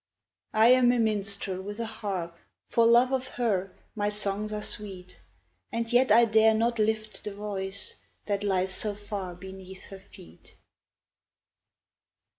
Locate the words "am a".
0.69-0.97